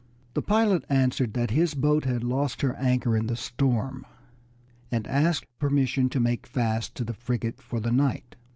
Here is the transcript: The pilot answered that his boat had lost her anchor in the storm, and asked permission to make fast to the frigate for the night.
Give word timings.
The 0.33 0.41
pilot 0.41 0.83
answered 0.89 1.35
that 1.35 1.51
his 1.51 1.75
boat 1.75 2.05
had 2.05 2.23
lost 2.23 2.63
her 2.63 2.73
anchor 2.77 3.15
in 3.15 3.27
the 3.27 3.35
storm, 3.35 4.03
and 4.91 5.05
asked 5.05 5.45
permission 5.59 6.09
to 6.09 6.19
make 6.19 6.47
fast 6.47 6.95
to 6.95 7.03
the 7.03 7.13
frigate 7.13 7.61
for 7.61 7.79
the 7.79 7.91
night. 7.91 8.35